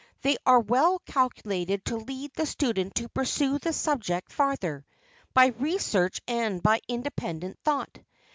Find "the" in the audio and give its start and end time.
2.33-2.47, 3.59-3.71